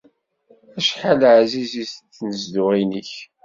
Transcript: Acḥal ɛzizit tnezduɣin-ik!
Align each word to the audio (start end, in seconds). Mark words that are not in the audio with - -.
Acḥal 0.77 1.21
ɛzizit 1.37 1.93
tnezduɣin-ik! 2.15 3.13